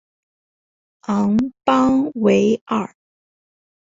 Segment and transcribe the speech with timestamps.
[1.01, 2.95] 昂邦维尔。